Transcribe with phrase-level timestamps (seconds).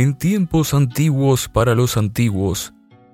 [0.00, 2.72] En tiempos antiguos para los antiguos,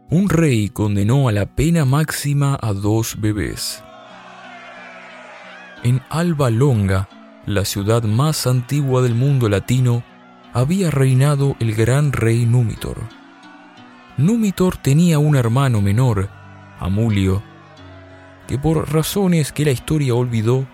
[0.09, 3.83] un rey condenó a la pena máxima a dos bebés.
[5.83, 7.09] En Alba Longa,
[7.45, 10.05] la ciudad más antigua del mundo latino,
[10.53, 12.99] había reinado el gran rey Númitor.
[14.17, 16.29] Númitor tenía un hermano menor,
[16.79, 17.43] Amulio,
[18.47, 20.69] que por razones que la historia olvidó,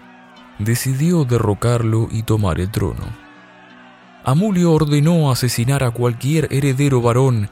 [0.58, 3.21] decidió derrocarlo y tomar el trono.
[4.24, 7.50] Amulio ordenó asesinar a cualquier heredero varón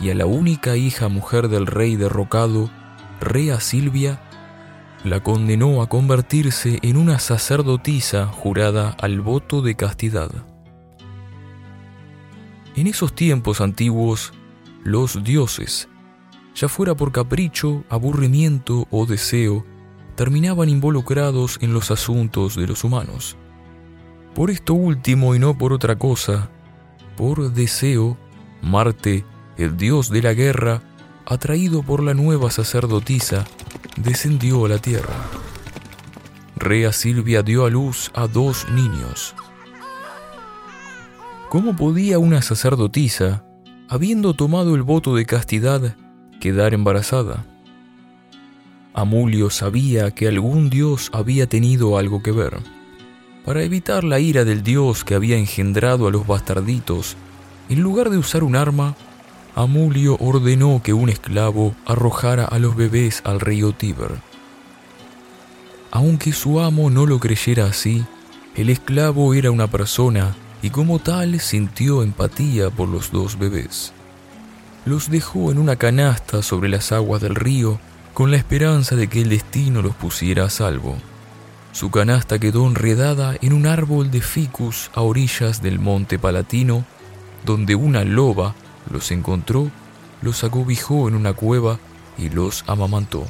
[0.00, 2.70] y a la única hija mujer del rey derrocado,
[3.20, 4.20] Rea Silvia,
[5.04, 10.30] la condenó a convertirse en una sacerdotisa jurada al voto de castidad.
[12.74, 14.32] En esos tiempos antiguos,
[14.82, 15.88] los dioses,
[16.56, 19.64] ya fuera por capricho, aburrimiento o deseo,
[20.16, 23.36] terminaban involucrados en los asuntos de los humanos.
[24.34, 26.50] Por esto último y no por otra cosa,
[27.16, 28.16] por deseo,
[28.62, 29.24] Marte
[29.56, 30.82] el dios de la guerra,
[31.26, 33.44] atraído por la nueva sacerdotisa,
[33.96, 35.16] descendió a la tierra.
[36.56, 39.34] Rea Silvia dio a luz a dos niños.
[41.48, 43.44] ¿Cómo podía una sacerdotisa,
[43.88, 45.96] habiendo tomado el voto de castidad,
[46.40, 47.44] quedar embarazada?
[48.94, 52.58] Amulio sabía que algún dios había tenido algo que ver.
[53.48, 57.16] Para evitar la ira del dios que había engendrado a los bastarditos,
[57.70, 58.94] en lugar de usar un arma,
[59.54, 64.10] Amulio ordenó que un esclavo arrojara a los bebés al río Tíber.
[65.90, 68.04] Aunque su amo no lo creyera así,
[68.54, 73.94] el esclavo era una persona y como tal sintió empatía por los dos bebés.
[74.84, 77.80] Los dejó en una canasta sobre las aguas del río
[78.12, 80.98] con la esperanza de que el destino los pusiera a salvo.
[81.78, 86.84] Su canasta quedó enredada en un árbol de ficus a orillas del monte Palatino,
[87.46, 88.56] donde una loba
[88.90, 89.70] los encontró,
[90.20, 91.78] los acobijó en una cueva
[92.18, 93.28] y los amamantó.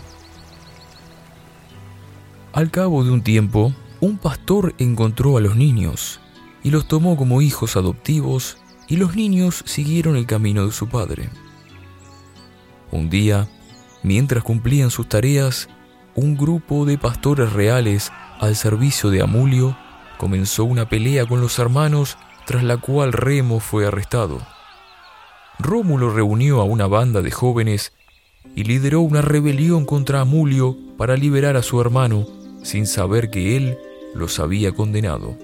[2.54, 6.18] Al cabo de un tiempo, un pastor encontró a los niños
[6.64, 8.56] y los tomó como hijos adoptivos
[8.88, 11.28] y los niños siguieron el camino de su padre.
[12.92, 13.46] Un día,
[14.02, 15.68] mientras cumplían sus tareas,
[16.14, 18.10] un grupo de pastores reales
[18.40, 19.76] al servicio de Amulio
[20.16, 24.40] comenzó una pelea con los hermanos tras la cual Remo fue arrestado.
[25.58, 27.92] Rómulo reunió a una banda de jóvenes
[28.54, 32.26] y lideró una rebelión contra Amulio para liberar a su hermano
[32.62, 33.78] sin saber que él
[34.14, 35.36] los había condenado.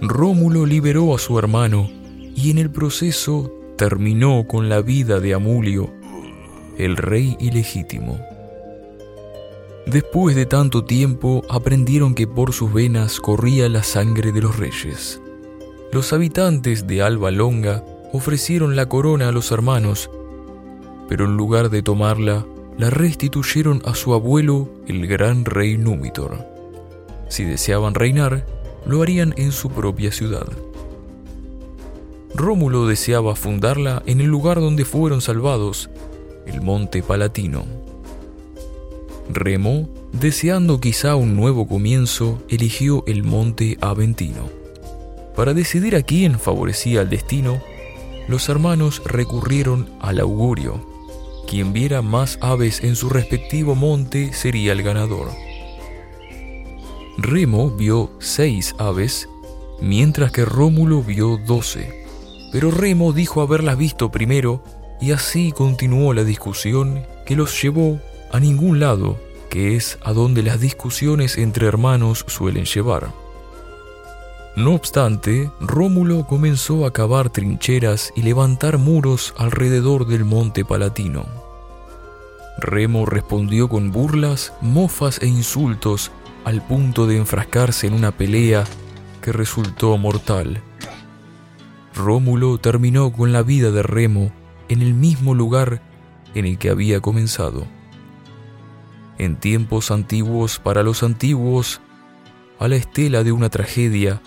[0.00, 1.88] Rómulo liberó a su hermano
[2.34, 5.92] y en el proceso terminó con la vida de Amulio,
[6.78, 8.33] el rey ilegítimo.
[9.86, 15.20] Después de tanto tiempo aprendieron que por sus venas corría la sangre de los reyes.
[15.92, 20.10] Los habitantes de Alba Longa ofrecieron la corona a los hermanos,
[21.08, 22.46] pero en lugar de tomarla,
[22.78, 26.38] la restituyeron a su abuelo, el gran rey Númitor.
[27.28, 28.46] Si deseaban reinar,
[28.86, 30.46] lo harían en su propia ciudad.
[32.34, 35.90] Rómulo deseaba fundarla en el lugar donde fueron salvados,
[36.46, 37.64] el monte Palatino.
[39.28, 44.50] Remo, deseando quizá un nuevo comienzo, eligió el monte Aventino.
[45.34, 47.60] Para decidir a quién favorecía el destino,
[48.28, 50.86] los hermanos recurrieron al augurio.
[51.48, 55.30] Quien viera más aves en su respectivo monte sería el ganador.
[57.16, 59.28] Remo vio seis aves,
[59.80, 62.04] mientras que Rómulo vio doce.
[62.52, 64.62] Pero Remo dijo haberlas visto primero
[65.00, 68.00] y así continuó la discusión que los llevó
[68.34, 69.16] a ningún lado,
[69.48, 73.12] que es a donde las discusiones entre hermanos suelen llevar.
[74.56, 81.26] No obstante, Rómulo comenzó a cavar trincheras y levantar muros alrededor del monte Palatino.
[82.58, 86.10] Remo respondió con burlas, mofas e insultos
[86.44, 88.64] al punto de enfrascarse en una pelea
[89.22, 90.60] que resultó mortal.
[91.94, 94.32] Rómulo terminó con la vida de Remo
[94.68, 95.82] en el mismo lugar
[96.34, 97.64] en el que había comenzado.
[99.18, 101.80] En tiempos antiguos para los antiguos,
[102.58, 104.20] a la estela de una tragedia,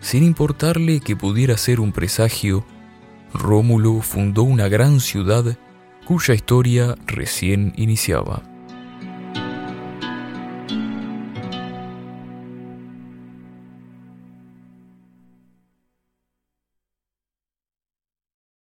[0.00, 2.64] sin importarle que pudiera ser un presagio,
[3.32, 5.58] Rómulo fundó una gran ciudad
[6.06, 8.53] cuya historia recién iniciaba.